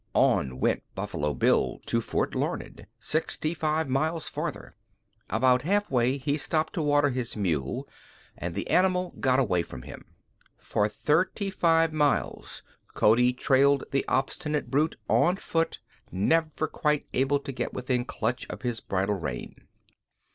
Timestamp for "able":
17.13-17.37